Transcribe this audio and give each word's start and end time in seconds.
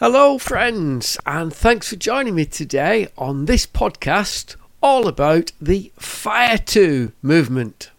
Hello, 0.00 0.38
friends, 0.38 1.18
and 1.26 1.52
thanks 1.52 1.90
for 1.90 1.96
joining 1.96 2.34
me 2.34 2.46
today 2.46 3.08
on 3.18 3.44
this 3.44 3.66
podcast 3.66 4.56
all 4.82 5.06
about 5.06 5.52
the 5.60 5.92
Fire 5.98 6.56
2 6.56 7.12
movement. 7.20 7.90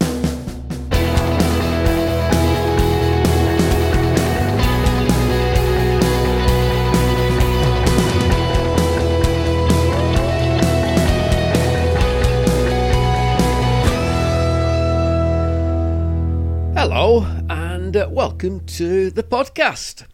Hello, 16.75 17.27
and 17.47 17.95
uh, 17.95 18.07
welcome 18.09 18.65
to 18.65 19.11
the 19.11 19.21
podcast. 19.21 20.07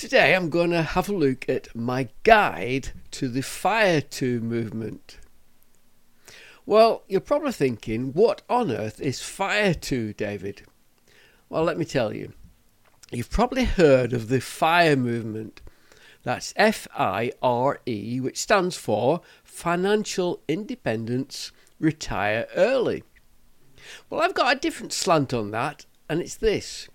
Today 0.00 0.34
I'm 0.34 0.48
going 0.48 0.70
to 0.70 0.80
have 0.80 1.10
a 1.10 1.12
look 1.12 1.46
at 1.46 1.76
my 1.76 2.08
guide 2.22 2.92
to 3.10 3.28
the 3.28 3.42
Fire 3.42 4.00
2 4.00 4.40
movement. 4.40 5.18
Well, 6.64 7.02
you're 7.06 7.20
probably 7.20 7.52
thinking, 7.52 8.14
what 8.14 8.40
on 8.48 8.70
earth 8.70 8.98
is 8.98 9.20
Fire 9.20 9.74
2, 9.74 10.14
David? 10.14 10.62
Well, 11.50 11.64
let 11.64 11.76
me 11.76 11.84
tell 11.84 12.14
you. 12.14 12.32
You've 13.10 13.28
probably 13.28 13.64
heard 13.64 14.14
of 14.14 14.28
the 14.28 14.40
FIRE 14.40 14.96
movement. 14.96 15.60
That's 16.22 16.54
F 16.56 16.88
I 16.96 17.32
R 17.42 17.82
E, 17.84 18.20
which 18.20 18.38
stands 18.38 18.78
for 18.78 19.20
Financial 19.44 20.40
Independence 20.48 21.52
Retire 21.78 22.46
Early. 22.56 23.04
Well, 24.08 24.22
I've 24.22 24.32
got 24.32 24.56
a 24.56 24.60
different 24.60 24.94
slant 24.94 25.34
on 25.34 25.50
that, 25.50 25.84
and 26.08 26.22
it's 26.22 26.36
this 26.36 26.88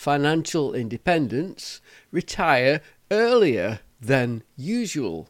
financial 0.00 0.72
independence, 0.72 1.82
retire 2.10 2.80
earlier 3.10 3.80
than 4.00 4.42
usual. 4.56 5.28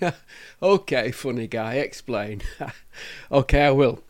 okay, 0.62 1.10
funny 1.10 1.46
guy, 1.46 1.74
explain. 1.74 2.40
okay, 3.30 3.66
I 3.66 3.70
will. 3.72 4.02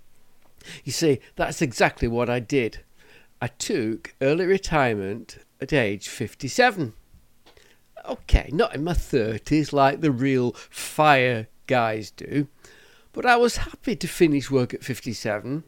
You 0.84 0.92
see, 0.92 1.18
that's 1.34 1.60
exactly 1.60 2.06
what 2.06 2.30
I 2.30 2.38
did. 2.38 2.84
I 3.42 3.48
took 3.48 4.14
early 4.22 4.46
retirement 4.46 5.38
at 5.60 5.72
age 5.72 6.08
57. 6.08 6.92
Okay, 8.08 8.48
not 8.52 8.76
in 8.76 8.84
my 8.84 8.92
30s 8.92 9.72
like 9.72 10.02
the 10.02 10.12
real 10.12 10.52
fire 10.52 11.48
guys 11.66 12.12
do, 12.12 12.46
but 13.12 13.26
I 13.26 13.34
was 13.34 13.56
happy 13.56 13.96
to 13.96 14.06
finish 14.06 14.52
work 14.52 14.72
at 14.72 14.84
57. 14.84 15.64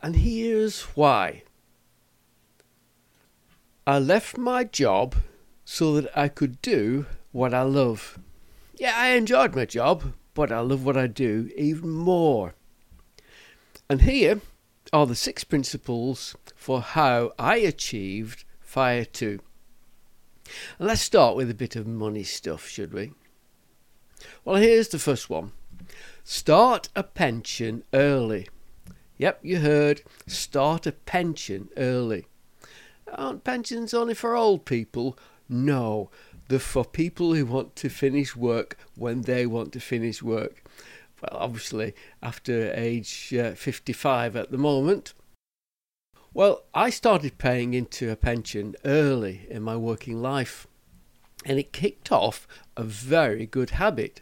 And 0.00 0.16
here's 0.16 0.82
why. 0.94 1.42
I 3.86 3.98
left 3.98 4.38
my 4.38 4.64
job 4.64 5.14
so 5.66 6.00
that 6.00 6.16
I 6.16 6.28
could 6.28 6.62
do 6.62 7.04
what 7.32 7.52
I 7.52 7.62
love. 7.62 8.18
Yeah, 8.76 8.94
I 8.96 9.08
enjoyed 9.08 9.54
my 9.54 9.66
job, 9.66 10.14
but 10.32 10.50
I 10.50 10.60
love 10.60 10.86
what 10.86 10.96
I 10.96 11.06
do 11.06 11.50
even 11.54 11.90
more. 11.90 12.54
And 13.90 14.02
here 14.02 14.40
are 14.90 15.06
the 15.06 15.14
six 15.14 15.44
principles 15.44 16.34
for 16.56 16.80
how 16.80 17.32
I 17.38 17.56
achieved 17.56 18.44
Fire 18.60 19.04
2. 19.04 19.40
And 20.78 20.88
let's 20.88 21.02
start 21.02 21.36
with 21.36 21.50
a 21.50 21.54
bit 21.54 21.76
of 21.76 21.86
money 21.86 22.22
stuff, 22.22 22.66
should 22.66 22.94
we? 22.94 23.12
Well, 24.46 24.56
here's 24.56 24.88
the 24.88 24.98
first 24.98 25.28
one 25.28 25.52
start 26.24 26.88
a 26.96 27.02
pension 27.02 27.84
early. 27.92 28.48
Yep, 29.18 29.40
you 29.42 29.58
heard. 29.58 30.02
Start 30.26 30.86
a 30.86 30.92
pension 30.92 31.68
early. 31.76 32.26
Aren't 33.12 33.44
pensions 33.44 33.94
only 33.94 34.14
for 34.14 34.34
old 34.34 34.64
people? 34.64 35.18
No, 35.48 36.10
they're 36.48 36.58
for 36.58 36.84
people 36.84 37.34
who 37.34 37.46
want 37.46 37.76
to 37.76 37.88
finish 37.88 38.34
work 38.34 38.76
when 38.96 39.22
they 39.22 39.46
want 39.46 39.72
to 39.72 39.80
finish 39.80 40.22
work. 40.22 40.62
Well, 41.20 41.40
obviously, 41.40 41.94
after 42.22 42.72
age 42.74 43.32
uh, 43.34 43.52
55 43.52 44.36
at 44.36 44.50
the 44.50 44.58
moment. 44.58 45.14
Well, 46.32 46.64
I 46.74 46.90
started 46.90 47.38
paying 47.38 47.74
into 47.74 48.10
a 48.10 48.16
pension 48.16 48.74
early 48.84 49.46
in 49.48 49.62
my 49.62 49.76
working 49.76 50.20
life, 50.20 50.66
and 51.44 51.58
it 51.58 51.72
kicked 51.72 52.10
off 52.10 52.48
a 52.76 52.82
very 52.82 53.46
good 53.46 53.70
habit. 53.70 54.20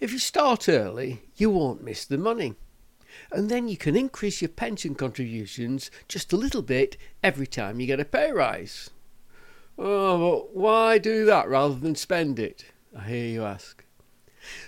If 0.00 0.12
you 0.12 0.18
start 0.18 0.68
early, 0.68 1.22
you 1.36 1.50
won't 1.50 1.82
miss 1.82 2.04
the 2.04 2.18
money 2.18 2.56
and 3.32 3.48
then 3.48 3.68
you 3.68 3.76
can 3.76 3.96
increase 3.96 4.42
your 4.42 4.48
pension 4.48 4.94
contributions 4.94 5.90
just 6.08 6.32
a 6.32 6.36
little 6.36 6.62
bit 6.62 6.96
every 7.22 7.46
time 7.46 7.80
you 7.80 7.86
get 7.86 8.00
a 8.00 8.04
pay 8.04 8.32
rise. 8.32 8.90
Oh, 9.78 10.18
but 10.18 10.56
why 10.56 10.98
do 10.98 11.24
that 11.24 11.48
rather 11.48 11.74
than 11.74 11.94
spend 11.94 12.38
it? 12.38 12.66
I 12.96 13.04
hear 13.04 13.26
you 13.26 13.44
ask. 13.44 13.84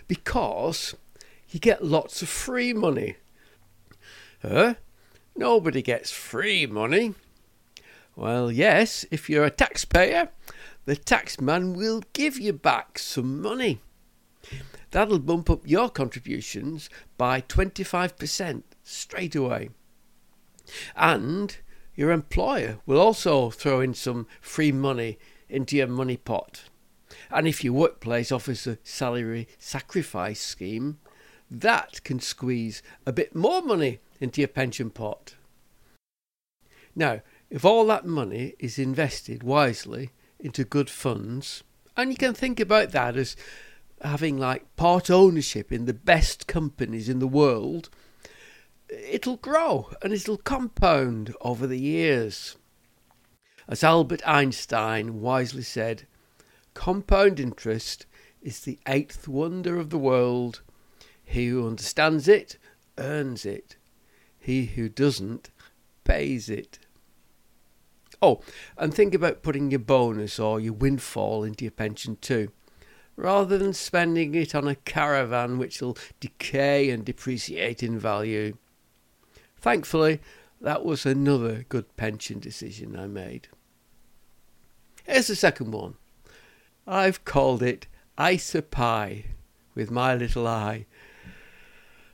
Because 0.09 0.97
you 1.49 1.61
get 1.61 1.85
lots 1.85 2.23
of 2.23 2.29
free 2.29 2.73
money. 2.73 3.17
Huh? 4.43 4.75
Nobody 5.37 5.83
gets 5.83 6.11
free 6.11 6.67
money. 6.67 7.15
Well, 8.17 8.51
yes, 8.51 9.05
if 9.11 9.29
you're 9.29 9.45
a 9.45 9.51
taxpayer, 9.51 10.31
the 10.87 10.97
taxman 10.97 11.77
will 11.77 12.03
give 12.13 12.39
you 12.39 12.53
back 12.53 12.99
some 12.99 13.43
money. 13.43 13.81
That'll 14.91 15.19
bump 15.19 15.51
up 15.51 15.63
your 15.65 15.91
contributions 15.91 16.89
by 17.17 17.41
25% 17.41 18.63
straight 18.83 19.35
away. 19.35 19.71
And 20.95 21.57
your 21.95 22.11
employer 22.13 22.79
will 22.87 23.01
also 23.01 23.51
throw 23.51 23.81
in 23.81 23.95
some 23.95 24.27
free 24.41 24.73
money 24.73 25.19
into 25.49 25.77
your 25.77 25.87
money 25.87 26.17
pot. 26.17 26.65
And 27.31 27.47
if 27.47 27.65
your 27.65 27.73
workplace 27.73 28.31
offers 28.31 28.67
a 28.67 28.79
salary 28.83 29.49
sacrifice 29.59 30.41
scheme, 30.41 30.99
that 31.51 32.03
can 32.05 32.21
squeeze 32.21 32.83
a 33.07 33.13
bit 33.13 33.35
more 33.35 33.63
money 33.63 34.01
into 34.21 34.41
your 34.41 34.49
pension 34.49 34.91
pot. 34.91 35.35
Now, 36.95 37.21
if 37.51 37.65
all 37.65 37.87
that 37.87 38.07
money 38.07 38.55
is 38.59 38.79
invested 38.79 39.43
wisely 39.43 40.11
into 40.41 40.65
good 40.65 40.91
funds, 40.91 41.63
and 41.97 42.11
you 42.11 42.17
can 42.17 42.35
think 42.35 42.59
about 42.59 42.91
that 42.93 43.17
as 43.17 43.37
having 44.03 44.37
like 44.37 44.77
part 44.77 45.11
ownership 45.11 45.73
in 45.73 45.87
the 45.87 45.95
best 45.95 46.47
companies 46.47 47.09
in 47.09 47.19
the 47.19 47.27
world, 47.27 47.89
it'll 48.89 49.37
grow 49.37 49.91
and 50.03 50.13
it'll 50.13 50.37
compound 50.37 51.35
over 51.41 51.67
the 51.67 51.79
years. 51.79 52.57
As 53.69 53.83
Albert 53.83 54.23
Einstein 54.27 55.21
wisely 55.21 55.63
said, 55.63 56.07
compound 56.75 57.41
interest 57.41 58.07
is 58.41 58.61
the 58.61 58.79
eighth 58.87 59.27
wonder 59.27 59.77
of 59.77 59.91
the 59.91 59.99
world. 59.99 60.63
He 61.25 61.49
who 61.49 61.67
understands 61.67 62.29
it 62.29 62.59
earns 62.99 63.45
it. 63.45 63.77
He 64.39 64.67
who 64.67 64.89
doesn't 64.89 65.51
pays 66.05 66.49
it. 66.49 66.79
Oh, 68.23 68.41
and 68.79 68.95
think 68.95 69.15
about 69.15 69.43
putting 69.43 69.71
your 69.71 69.81
bonus 69.81 70.39
or 70.39 70.61
your 70.61 70.73
windfall 70.73 71.43
into 71.43 71.65
your 71.65 71.73
pension 71.73 72.17
too 72.21 72.53
rather 73.17 73.59
than 73.59 73.73
spending 73.73 74.35
it 74.35 74.55
on 74.55 74.69
a 74.69 74.75
caravan 74.75 75.59
which 75.59 75.81
will 75.81 75.97
decay 76.21 76.91
and 76.91 77.05
depreciate 77.05 77.83
in 77.83 77.99
value. 77.99 78.57
Thankfully, 79.59 80.21
that 80.61 80.85
was 80.85 81.05
another 81.05 81.65
good 81.69 81.97
pension 81.97 82.39
decision 82.39 82.99
I 82.99 83.07
made. 83.07 83.49
Here's 85.05 85.29
the 85.29 85.37
second 85.37 85.73
one. 85.73 85.95
I've 86.87 87.25
called 87.25 87.63
it 87.63 87.87
ISA 88.21 88.63
Pie 88.63 89.25
with 89.75 89.91
my 89.91 90.15
little 90.15 90.47
eye. 90.47 90.87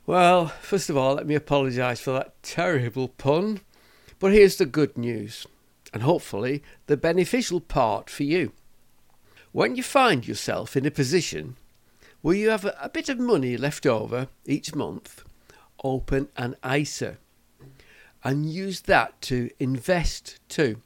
Well, 0.06 0.48
first 0.48 0.90
of 0.90 0.96
all, 0.96 1.14
let 1.14 1.26
me 1.26 1.34
apologise 1.34 2.00
for 2.00 2.12
that 2.12 2.42
terrible 2.42 3.08
pun. 3.08 3.60
But 4.18 4.32
here's 4.32 4.56
the 4.56 4.66
good 4.66 4.96
news, 4.98 5.46
and 5.92 6.02
hopefully 6.02 6.62
the 6.86 6.96
beneficial 6.96 7.60
part 7.60 8.10
for 8.10 8.22
you. 8.22 8.52
When 9.52 9.76
you 9.76 9.82
find 9.82 10.26
yourself 10.26 10.76
in 10.76 10.86
a 10.86 10.90
position 10.90 11.56
where 12.22 12.34
you 12.34 12.48
have 12.48 12.64
a, 12.64 12.76
a 12.80 12.88
bit 12.88 13.10
of 13.10 13.18
money 13.18 13.56
left 13.58 13.84
over 13.84 14.28
each 14.46 14.74
month, 14.74 15.24
open 15.84 16.28
an 16.36 16.56
ISA 16.66 17.18
and 18.24 18.50
use 18.50 18.82
that 18.82 19.20
to 19.22 19.50
invest 19.58 20.38
too. 20.48 20.80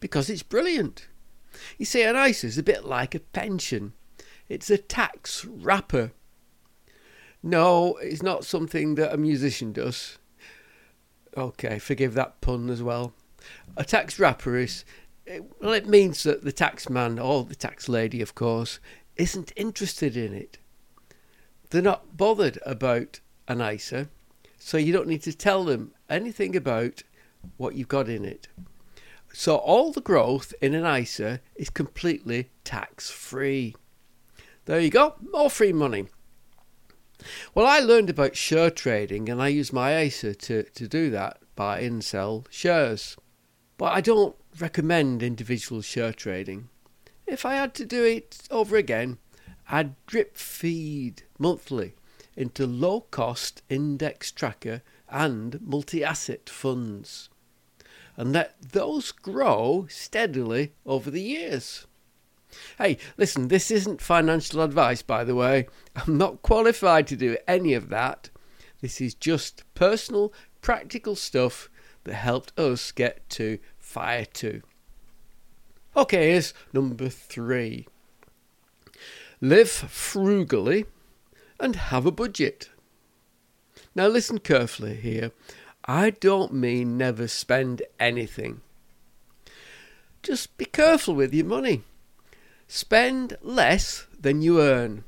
Because 0.00 0.28
it's 0.28 0.42
brilliant. 0.42 1.08
You 1.78 1.86
see, 1.86 2.02
an 2.02 2.16
ISA 2.16 2.46
is 2.48 2.58
a 2.58 2.62
bit 2.62 2.84
like 2.84 3.14
a 3.14 3.20
pension, 3.20 3.94
it's 4.48 4.68
a 4.68 4.76
tax 4.76 5.44
wrapper. 5.46 6.12
No, 7.42 7.96
it's 7.96 8.22
not 8.22 8.44
something 8.44 8.96
that 8.96 9.12
a 9.12 9.18
musician 9.18 9.72
does. 9.72 10.18
Okay, 11.36 11.78
forgive 11.78 12.14
that 12.14 12.40
pun 12.40 12.70
as 12.70 12.82
well. 12.82 13.12
A 13.76 13.84
tax 13.84 14.18
wrapper 14.18 14.56
is 14.56 14.84
well, 15.60 15.72
it 15.72 15.88
means 15.88 16.22
that 16.24 16.44
the 16.44 16.52
taxman, 16.52 17.22
or 17.22 17.44
the 17.44 17.54
tax 17.54 17.88
lady, 17.88 18.20
of 18.20 18.34
course, 18.34 18.78
isn't 19.16 19.52
interested 19.56 20.16
in 20.16 20.34
it. 20.34 20.58
They're 21.70 21.82
not 21.82 22.16
bothered 22.16 22.58
about 22.64 23.20
an 23.48 23.60
ISA, 23.60 24.08
so 24.58 24.76
you 24.76 24.92
don't 24.92 25.08
need 25.08 25.22
to 25.22 25.32
tell 25.32 25.64
them 25.64 25.92
anything 26.08 26.54
about 26.54 27.02
what 27.56 27.74
you've 27.74 27.88
got 27.88 28.08
in 28.08 28.24
it. 28.24 28.48
So 29.32 29.56
all 29.56 29.92
the 29.92 30.00
growth 30.00 30.54
in 30.60 30.74
an 30.74 30.86
ISA 30.86 31.40
is 31.56 31.68
completely 31.70 32.50
tax 32.62 33.10
free. 33.10 33.74
There 34.66 34.80
you 34.80 34.90
go, 34.90 35.16
more 35.32 35.50
free 35.50 35.72
money. 35.72 36.06
Well, 37.54 37.66
I 37.66 37.80
learned 37.80 38.10
about 38.10 38.36
share 38.36 38.70
trading 38.70 39.28
and 39.28 39.42
I 39.42 39.48
use 39.48 39.72
my 39.72 40.00
ISA 40.02 40.34
to, 40.34 40.62
to 40.62 40.88
do 40.88 41.10
that, 41.10 41.38
buy 41.56 41.80
and 41.80 42.04
sell 42.04 42.46
shares. 42.50 43.16
But 43.76 43.92
I 43.92 44.00
don't 44.00 44.36
recommend 44.58 45.22
individual 45.22 45.82
share 45.82 46.12
trading. 46.12 46.68
If 47.26 47.44
I 47.44 47.54
had 47.54 47.74
to 47.74 47.84
do 47.84 48.04
it 48.04 48.46
over 48.50 48.76
again, 48.76 49.18
I'd 49.68 49.94
drip 50.06 50.36
feed 50.36 51.22
monthly 51.38 51.94
into 52.36 52.66
low 52.66 53.02
cost 53.02 53.62
index 53.68 54.30
tracker 54.30 54.82
and 55.08 55.60
multi 55.60 56.04
asset 56.04 56.50
funds 56.50 57.28
and 58.16 58.32
let 58.32 58.54
those 58.72 59.12
grow 59.12 59.86
steadily 59.88 60.72
over 60.86 61.10
the 61.10 61.22
years. 61.22 61.86
Hey, 62.78 62.98
listen, 63.16 63.48
this 63.48 63.70
isn't 63.70 64.00
financial 64.00 64.60
advice, 64.60 65.02
by 65.02 65.24
the 65.24 65.34
way. 65.34 65.66
I'm 65.96 66.16
not 66.16 66.42
qualified 66.42 67.06
to 67.08 67.16
do 67.16 67.36
any 67.48 67.74
of 67.74 67.88
that. 67.88 68.30
This 68.80 69.00
is 69.00 69.14
just 69.14 69.64
personal, 69.74 70.32
practical 70.60 71.16
stuff 71.16 71.68
that 72.04 72.14
helped 72.14 72.56
us 72.58 72.92
get 72.92 73.28
to 73.30 73.58
Fire 73.94 74.24
2. 74.24 74.60
Okay, 75.96 76.32
here's 76.32 76.52
number 76.72 77.08
three 77.08 77.86
live 79.40 79.70
frugally 79.70 80.86
and 81.60 81.76
have 81.76 82.04
a 82.04 82.10
budget. 82.10 82.70
Now, 83.94 84.08
listen 84.08 84.38
carefully 84.38 84.96
here. 84.96 85.30
I 85.84 86.10
don't 86.10 86.52
mean 86.52 86.98
never 86.98 87.28
spend 87.28 87.82
anything. 88.00 88.62
Just 90.24 90.56
be 90.56 90.64
careful 90.64 91.14
with 91.14 91.32
your 91.32 91.46
money. 91.46 91.82
Spend 92.66 93.36
less 93.42 94.08
than 94.18 94.42
you 94.42 94.60
earn. 94.60 95.04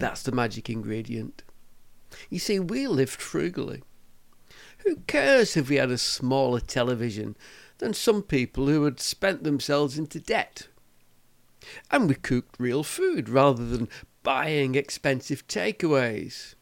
That's 0.00 0.24
the 0.24 0.32
magic 0.32 0.68
ingredient. 0.68 1.44
You 2.28 2.40
see, 2.40 2.58
we 2.58 2.88
lived 2.88 3.22
frugally. 3.22 3.84
Who 4.78 4.96
cares 5.06 5.56
if 5.56 5.68
we 5.68 5.76
had 5.76 5.92
a 5.92 5.98
smaller 5.98 6.58
television 6.58 7.36
than 7.78 7.94
some 7.94 8.22
people 8.22 8.66
who 8.66 8.84
had 8.84 9.00
spent 9.00 9.44
themselves 9.44 9.98
into 9.98 10.20
debt? 10.20 10.68
And 11.90 12.08
we 12.08 12.14
cooked 12.14 12.56
real 12.58 12.82
food 12.82 13.28
rather 13.28 13.64
than 13.64 13.88
buying 14.22 14.74
expensive 14.74 15.46
takeaways. 15.46 16.54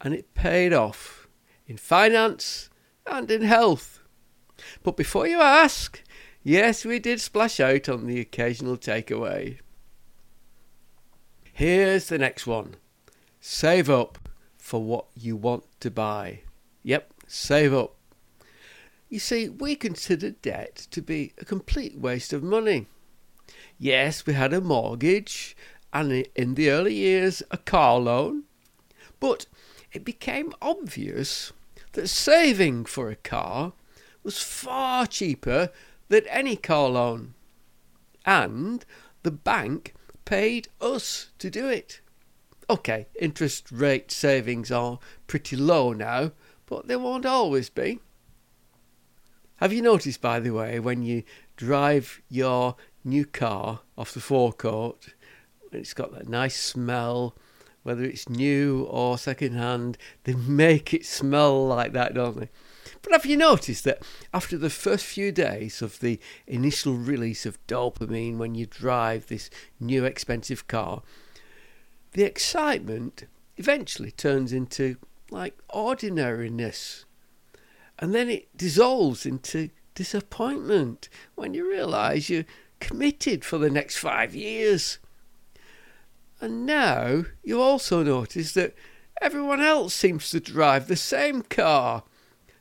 And 0.00 0.14
it 0.14 0.34
paid 0.34 0.72
off 0.72 1.28
in 1.66 1.76
finance 1.76 2.70
and 3.06 3.30
in 3.30 3.42
health. 3.42 4.00
But 4.82 4.96
before 4.96 5.26
you 5.26 5.40
ask, 5.40 6.02
yes, 6.42 6.84
we 6.84 6.98
did 6.98 7.20
splash 7.20 7.60
out 7.60 7.88
on 7.88 8.06
the 8.06 8.20
occasional 8.20 8.76
takeaway. 8.76 9.58
Here's 11.52 12.08
the 12.08 12.18
next 12.18 12.46
one 12.46 12.76
save 13.40 13.90
up 13.90 14.28
for 14.56 14.82
what 14.82 15.06
you 15.14 15.36
want 15.36 15.64
to 15.80 15.90
buy. 15.90 16.40
Yep, 16.82 17.12
save 17.26 17.74
up. 17.74 17.96
You 19.12 19.18
see, 19.18 19.46
we 19.46 19.76
consider 19.76 20.30
debt 20.30 20.86
to 20.90 21.02
be 21.02 21.34
a 21.36 21.44
complete 21.44 21.98
waste 21.98 22.32
of 22.32 22.42
money. 22.42 22.86
Yes, 23.78 24.24
we 24.24 24.32
had 24.32 24.54
a 24.54 24.60
mortgage 24.62 25.54
and 25.92 26.26
in 26.34 26.54
the 26.54 26.70
early 26.70 26.94
years 26.94 27.42
a 27.50 27.58
car 27.58 27.98
loan, 27.98 28.44
but 29.20 29.44
it 29.92 30.02
became 30.02 30.54
obvious 30.62 31.52
that 31.92 32.08
saving 32.08 32.86
for 32.86 33.10
a 33.10 33.16
car 33.16 33.74
was 34.22 34.42
far 34.42 35.06
cheaper 35.06 35.68
than 36.08 36.26
any 36.28 36.56
car 36.56 36.88
loan. 36.88 37.34
And 38.24 38.82
the 39.24 39.30
bank 39.30 39.92
paid 40.24 40.68
us 40.80 41.28
to 41.38 41.50
do 41.50 41.68
it. 41.68 42.00
Okay, 42.70 43.08
interest 43.20 43.70
rate 43.70 44.10
savings 44.10 44.70
are 44.70 45.00
pretty 45.26 45.56
low 45.56 45.92
now, 45.92 46.32
but 46.64 46.88
they 46.88 46.96
won't 46.96 47.26
always 47.26 47.68
be. 47.68 48.00
Have 49.62 49.72
you 49.72 49.80
noticed, 49.80 50.20
by 50.20 50.40
the 50.40 50.50
way, 50.50 50.80
when 50.80 51.04
you 51.04 51.22
drive 51.54 52.20
your 52.28 52.74
new 53.04 53.24
car 53.24 53.82
off 53.96 54.12
the 54.12 54.18
forecourt, 54.18 55.14
it's 55.70 55.94
got 55.94 56.12
that 56.14 56.28
nice 56.28 56.60
smell 56.60 57.36
whether 57.84 58.02
it's 58.02 58.28
new 58.28 58.88
or 58.90 59.16
second-hand, 59.16 59.98
they 60.24 60.34
make 60.34 60.92
it 60.92 61.06
smell 61.06 61.64
like 61.64 61.92
that, 61.92 62.12
don't 62.12 62.40
they? 62.40 62.50
But 63.02 63.12
have 63.12 63.24
you 63.24 63.36
noticed 63.36 63.84
that 63.84 64.02
after 64.34 64.58
the 64.58 64.68
first 64.68 65.04
few 65.04 65.30
days 65.30 65.80
of 65.80 66.00
the 66.00 66.18
initial 66.48 66.94
release 66.94 67.46
of 67.46 67.64
dopamine 67.68 68.38
when 68.38 68.56
you 68.56 68.66
drive 68.66 69.28
this 69.28 69.48
new 69.78 70.04
expensive 70.04 70.66
car, 70.66 71.02
the 72.14 72.24
excitement 72.24 73.28
eventually 73.56 74.10
turns 74.10 74.52
into 74.52 74.96
like 75.30 75.56
ordinariness. 75.70 77.04
And 77.98 78.14
then 78.14 78.28
it 78.28 78.56
dissolves 78.56 79.26
into 79.26 79.70
disappointment 79.94 81.08
when 81.34 81.54
you 81.54 81.68
realise 81.68 82.28
you're 82.28 82.44
committed 82.80 83.44
for 83.44 83.58
the 83.58 83.70
next 83.70 83.98
five 83.98 84.34
years. 84.34 84.98
And 86.40 86.66
now 86.66 87.24
you 87.44 87.60
also 87.62 88.02
notice 88.02 88.54
that 88.54 88.74
everyone 89.20 89.60
else 89.60 89.94
seems 89.94 90.30
to 90.30 90.40
drive 90.40 90.88
the 90.88 90.96
same 90.96 91.42
car 91.42 92.02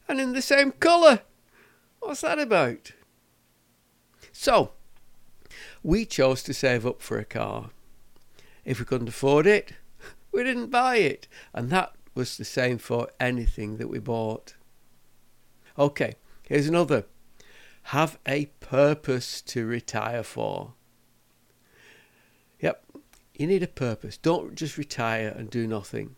and 0.07 0.19
in 0.19 0.33
the 0.33 0.41
same 0.41 0.71
colour. 0.73 1.21
What's 1.99 2.21
that 2.21 2.37
about? 2.37 2.91
So, 4.31 4.73
we 5.83 6.05
chose 6.05 6.43
to 6.43 6.53
save 6.53 6.85
up 6.85 7.01
for 7.01 7.17
a 7.17 7.25
car. 7.25 7.71
If 8.63 8.79
we 8.79 8.85
couldn't 8.85 9.09
afford 9.09 9.47
it, 9.47 9.73
we 10.31 10.43
didn't 10.43 10.69
buy 10.69 10.97
it. 10.97 11.27
And 11.53 11.69
that 11.71 11.93
was 12.13 12.37
the 12.37 12.45
same 12.45 12.77
for 12.77 13.09
anything 13.19 13.77
that 13.77 13.87
we 13.87 13.99
bought. 13.99 14.53
Okay, 15.77 16.15
here's 16.47 16.67
another. 16.67 17.05
Have 17.83 18.19
a 18.27 18.45
purpose 18.59 19.41
to 19.41 19.65
retire 19.65 20.23
for. 20.23 20.73
Yep, 22.59 22.83
you 23.35 23.47
need 23.47 23.63
a 23.63 23.67
purpose. 23.67 24.17
Don't 24.17 24.55
just 24.55 24.77
retire 24.77 25.33
and 25.35 25.49
do 25.49 25.65
nothing. 25.67 26.15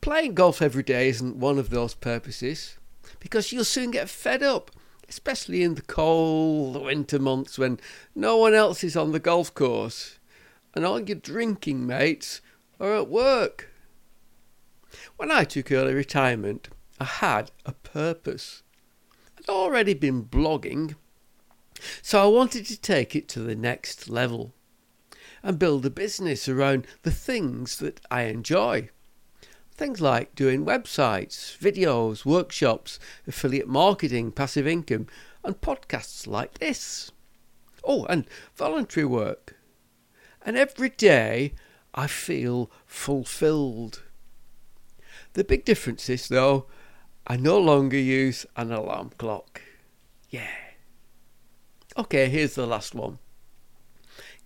Playing 0.00 0.34
golf 0.34 0.60
every 0.60 0.82
day 0.82 1.08
isn't 1.08 1.36
one 1.36 1.58
of 1.58 1.70
those 1.70 1.94
purposes 1.94 2.76
because 3.20 3.52
you'll 3.52 3.64
soon 3.64 3.92
get 3.92 4.08
fed 4.08 4.42
up, 4.42 4.70
especially 5.08 5.62
in 5.62 5.74
the 5.74 5.82
cold 5.82 6.82
winter 6.82 7.18
months 7.18 7.58
when 7.58 7.78
no 8.14 8.36
one 8.36 8.54
else 8.54 8.82
is 8.82 8.96
on 8.96 9.12
the 9.12 9.20
golf 9.20 9.54
course 9.54 10.18
and 10.74 10.84
all 10.84 11.00
your 11.00 11.16
drinking 11.16 11.86
mates 11.86 12.40
are 12.80 12.94
at 12.96 13.08
work. 13.08 13.70
When 15.16 15.30
I 15.30 15.44
took 15.44 15.70
early 15.70 15.94
retirement, 15.94 16.68
I 17.02 17.04
had 17.04 17.50
a 17.66 17.72
purpose. 17.72 18.62
I'd 19.36 19.48
already 19.48 19.92
been 19.92 20.22
blogging, 20.24 20.94
so 22.00 22.22
I 22.22 22.26
wanted 22.26 22.64
to 22.66 22.80
take 22.80 23.16
it 23.16 23.26
to 23.30 23.40
the 23.40 23.56
next 23.56 24.08
level 24.08 24.54
and 25.42 25.58
build 25.58 25.84
a 25.84 25.90
business 25.90 26.48
around 26.48 26.86
the 27.02 27.10
things 27.10 27.78
that 27.78 28.00
I 28.08 28.22
enjoy. 28.26 28.90
Things 29.72 30.00
like 30.00 30.36
doing 30.36 30.64
websites, 30.64 31.58
videos, 31.58 32.24
workshops, 32.24 33.00
affiliate 33.26 33.66
marketing, 33.66 34.30
passive 34.30 34.68
income, 34.68 35.08
and 35.42 35.60
podcasts 35.60 36.28
like 36.28 36.58
this. 36.58 37.10
Oh, 37.82 38.04
and 38.04 38.26
voluntary 38.54 39.06
work. 39.06 39.56
And 40.46 40.56
every 40.56 40.90
day 40.90 41.54
I 41.96 42.06
feel 42.06 42.70
fulfilled. 42.86 44.04
The 45.32 45.42
big 45.42 45.64
difference 45.64 46.08
is, 46.08 46.28
though, 46.28 46.68
I 47.26 47.36
no 47.36 47.58
longer 47.58 47.98
use 47.98 48.46
an 48.56 48.72
alarm 48.72 49.12
clock. 49.16 49.62
Yeah. 50.30 50.48
Okay, 51.96 52.28
here's 52.28 52.54
the 52.54 52.66
last 52.66 52.94
one. 52.94 53.18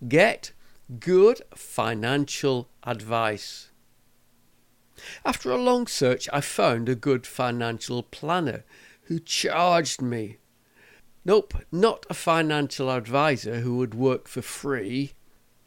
Get 0.07 0.51
good 0.99 1.41
financial 1.55 2.69
advice. 2.83 3.71
After 5.25 5.51
a 5.51 5.57
long 5.57 5.87
search, 5.87 6.27
I 6.33 6.41
found 6.41 6.89
a 6.89 6.95
good 6.95 7.25
financial 7.25 8.03
planner 8.03 8.63
who 9.03 9.19
charged 9.19 10.01
me. 10.01 10.37
Nope, 11.23 11.55
not 11.71 12.05
a 12.09 12.13
financial 12.13 12.89
advisor 12.89 13.59
who 13.59 13.77
would 13.77 13.93
work 13.93 14.27
for 14.27 14.41
free. 14.41 15.13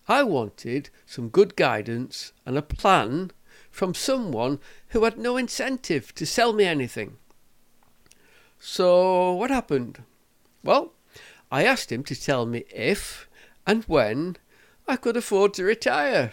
I 0.08 0.22
wanted 0.22 0.90
some 1.06 1.28
good 1.28 1.54
guidance 1.56 2.32
and 2.44 2.56
a 2.56 2.62
plan 2.62 3.30
from 3.70 3.94
someone 3.94 4.58
who 4.88 5.04
had 5.04 5.18
no 5.18 5.36
incentive 5.36 6.14
to 6.14 6.26
sell 6.26 6.52
me 6.52 6.64
anything. 6.64 7.16
So, 8.58 9.32
what 9.32 9.50
happened? 9.50 10.02
Well, 10.62 10.92
I 11.50 11.64
asked 11.64 11.90
him 11.90 12.04
to 12.04 12.20
tell 12.20 12.46
me 12.46 12.64
if 12.70 13.28
and 13.66 13.84
when 13.84 14.36
I 14.86 14.96
could 14.96 15.16
afford 15.16 15.54
to 15.54 15.64
retire. 15.64 16.32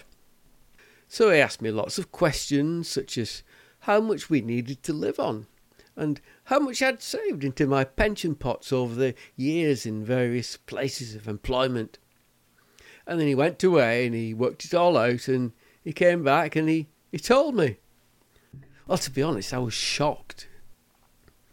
So 1.07 1.31
he 1.31 1.39
asked 1.39 1.61
me 1.61 1.71
lots 1.71 1.97
of 1.97 2.11
questions, 2.11 2.89
such 2.89 3.17
as 3.17 3.43
how 3.81 4.01
much 4.01 4.29
we 4.29 4.41
needed 4.41 4.83
to 4.83 4.93
live 4.93 5.19
on, 5.19 5.47
and 5.95 6.19
how 6.45 6.59
much 6.59 6.81
I'd 6.81 7.01
saved 7.01 7.43
into 7.43 7.65
my 7.65 7.83
pension 7.83 8.35
pots 8.35 8.73
over 8.73 8.93
the 8.93 9.15
years 9.35 9.85
in 9.85 10.03
various 10.03 10.57
places 10.57 11.15
of 11.15 11.27
employment. 11.27 11.97
And 13.05 13.19
then 13.19 13.27
he 13.27 13.35
went 13.35 13.63
away 13.63 14.05
and 14.05 14.13
he 14.13 14.33
worked 14.33 14.65
it 14.65 14.73
all 14.73 14.97
out 14.97 15.27
and 15.29 15.53
he 15.81 15.93
came 15.93 16.23
back 16.23 16.55
and 16.55 16.67
he, 16.67 16.89
he 17.17 17.23
told 17.23 17.55
me. 17.55 17.77
Well, 18.85 18.99
to 18.99 19.11
be 19.11 19.23
honest, 19.23 19.53
I 19.53 19.57
was 19.57 19.73
shocked. 19.73 20.47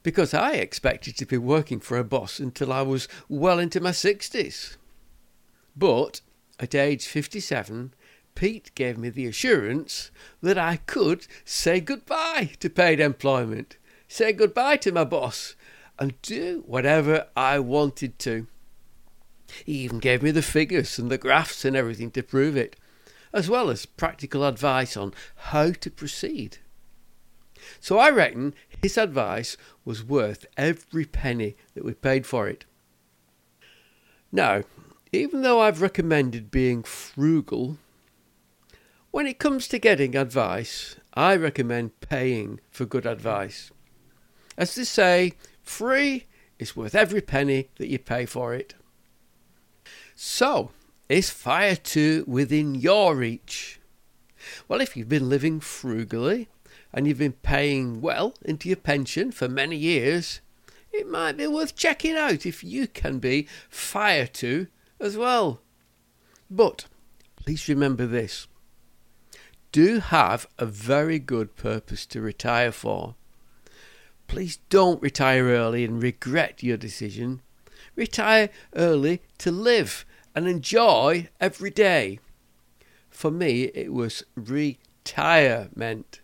Because 0.03 0.35
I 0.35 0.53
expected 0.53 1.17
to 1.17 1.27
be 1.27 1.39
working 1.39 1.81
for 1.81 1.97
a 1.97 2.05
boss 2.05 2.39
until 2.39 2.73
I 2.73 2.83
was 2.83 3.09
well 3.29 3.59
into 3.59 3.81
my 3.81 3.91
60s. 3.91 4.77
But 5.75 6.21
at 6.61 6.75
age 6.75 7.07
57, 7.07 7.95
Pete 8.35 8.75
gave 8.75 8.99
me 8.99 9.09
the 9.09 9.27
assurance 9.27 10.11
that 10.43 10.59
I 10.59 10.77
could 10.77 11.27
say 11.45 11.81
goodbye 11.81 12.51
to 12.61 12.69
paid 12.69 13.01
employment 13.01 13.79
say 14.15 14.33
goodbye 14.33 14.77
to 14.77 14.93
my 14.93 15.05
boss, 15.05 15.57
and 15.99 16.21
do 16.23 16.63
whatever 16.67 17.27
I 17.37 17.59
wanted 17.59 18.19
to. 18.21 18.47
He 19.65 19.73
even 19.79 19.99
gave 19.99 20.23
me 20.23 20.31
the 20.31 20.43
figures 20.43 20.99
and 20.99 21.11
the 21.11 21.19
graphs 21.19 21.65
and 21.65 21.77
everything 21.77 22.11
to 22.13 22.23
prove 22.23 22.57
it, 22.57 22.77
as 23.35 23.51
well 23.51 23.69
as 23.69 23.85
practical 23.85 24.45
advice 24.45 24.97
on 24.97 25.13
how 25.35 25.73
to 25.73 25.91
proceed. 25.91 26.59
So 27.81 27.99
I 27.99 28.09
reckon 28.11 28.55
his 28.81 28.97
advice 28.97 29.57
was 29.85 30.05
worth 30.05 30.47
every 30.57 31.05
penny 31.05 31.57
that 31.75 31.85
we 31.85 31.95
paid 31.95 32.27
for 32.27 32.47
it. 32.49 32.65
Now, 34.31 34.63
even 35.13 35.43
though 35.43 35.61
I've 35.61 35.83
recommended 35.83 36.51
being 36.51 36.85
frugal, 36.85 37.79
when 39.11 39.27
it 39.27 39.41
comes 39.41 39.67
to 39.69 39.79
getting 39.79 40.15
advice, 40.15 40.97
I 41.15 41.35
recommend 41.35 42.01
paying 42.01 42.61
for 42.71 42.85
good 42.85 43.07
advice. 43.07 43.73
As 44.57 44.75
they 44.77 44.85
say, 44.85 45.33
free 45.63 46.27
is 46.61 46.77
worth 46.77 46.95
every 46.95 47.21
penny 47.21 47.69
that 47.79 47.89
you 47.89 47.99
pay 47.99 48.27
for 48.27 48.55
it. 48.55 48.75
So, 50.15 50.71
is 51.09 51.31
Fire 51.31 51.77
2 51.77 52.25
within 52.27 52.75
your 52.75 53.15
reach? 53.17 53.81
Well, 54.69 54.81
if 54.81 54.97
you've 54.97 55.09
been 55.09 55.29
living 55.29 55.61
frugally 55.61 56.49
and 56.93 57.07
you've 57.07 57.19
been 57.19 57.33
paying 57.33 58.01
well 58.01 58.35
into 58.45 58.69
your 58.69 58.77
pension 58.77 59.33
for 59.33 59.49
many 59.49 59.77
years, 59.77 60.41
it 60.93 61.09
might 61.09 61.37
be 61.37 61.47
worth 61.47 61.75
checking 61.75 62.17
out 62.17 62.47
if 62.47 62.63
you 62.63 62.87
can 62.87 63.19
be 63.19 63.49
Fire 63.69 64.27
2 64.27 64.67
as 65.01 65.17
well. 65.17 65.61
But 66.51 66.87
please 67.37 67.69
remember 67.69 68.07
this 68.07 68.47
do 69.75 69.99
have 69.99 70.47
a 70.57 70.65
very 70.65 71.19
good 71.19 71.57
purpose 71.57 72.07
to 72.07 72.21
retire 72.21 72.71
for. 72.71 73.17
Please 74.29 74.61
don't 74.69 75.03
retire 75.03 75.47
early 75.47 75.85
and 75.85 76.01
regret 76.01 76.63
your 76.63 76.77
decision. 76.77 77.43
Retire 77.97 78.51
early 78.77 79.21
to 79.39 79.51
live 79.51 80.07
and 80.35 80.49
enjoy 80.49 81.29
every 81.41 81.71
day. 81.71 82.19
For 83.11 83.31
me, 83.31 83.65
it 83.75 83.93
was 83.93 84.25
retirement. 84.35 86.21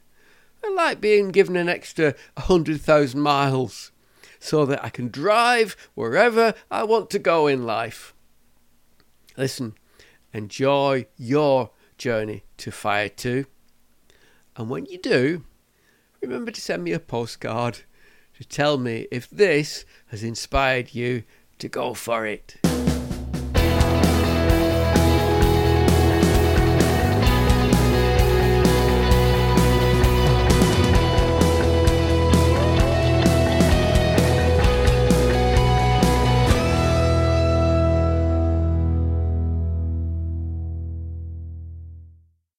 I 0.65 0.71
like 0.71 1.01
being 1.01 1.29
given 1.29 1.57
an 1.57 1.69
extra 1.69 2.15
100,000 2.35 3.21
miles 3.21 3.93
so 4.39 4.67
that 4.67 4.85
I 4.85 4.89
can 4.89 5.09
drive 5.09 5.77
wherever 5.95 6.55
I 6.71 6.83
want 6.85 7.11
to 7.11 7.19
go 7.19 7.47
in 7.47 7.65
life. 7.65 8.15
Listen, 9.37 9.75
enjoy 10.33 11.07
your 11.17 11.71
journey 11.97 12.45
to 12.57 12.71
Fire 12.71 13.09
2. 13.09 13.47
And 14.57 14.69
when 14.69 14.87
you 14.87 14.99
do, 14.99 15.45
remember 16.21 16.51
to 16.51 16.61
send 16.61 16.83
me 16.83 16.93
a 16.93 17.01
postcard 17.01 17.81
to 18.39 18.45
tell 18.45 18.79
me 18.79 19.07
if 19.11 19.29
this 19.31 19.85
has 20.09 20.23
inspired 20.23 20.95
you 20.95 21.23
to 21.59 21.69
go 21.69 21.95
for 21.95 22.27
it. 22.27 22.57